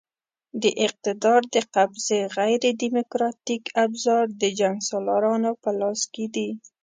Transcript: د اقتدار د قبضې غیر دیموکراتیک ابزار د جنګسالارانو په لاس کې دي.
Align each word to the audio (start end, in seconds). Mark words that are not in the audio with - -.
د 0.61 0.63
اقتدار 0.85 1.41
د 1.55 1.57
قبضې 1.75 2.19
غیر 2.35 2.63
دیموکراتیک 2.83 3.63
ابزار 3.85 4.25
د 4.41 4.43
جنګسالارانو 4.59 5.51
په 5.63 5.69
لاس 5.79 6.01
کې 6.13 6.25
دي. 6.35 6.49